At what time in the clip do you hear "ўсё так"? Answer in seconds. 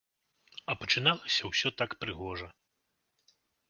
1.53-1.91